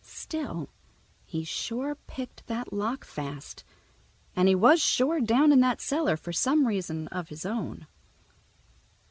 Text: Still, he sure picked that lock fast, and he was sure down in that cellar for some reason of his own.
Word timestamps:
Still, 0.00 0.70
he 1.26 1.44
sure 1.44 1.96
picked 2.06 2.46
that 2.46 2.72
lock 2.72 3.04
fast, 3.04 3.62
and 4.34 4.48
he 4.48 4.54
was 4.54 4.80
sure 4.80 5.20
down 5.20 5.52
in 5.52 5.60
that 5.60 5.82
cellar 5.82 6.16
for 6.16 6.32
some 6.32 6.66
reason 6.66 7.08
of 7.08 7.28
his 7.28 7.44
own. 7.44 7.86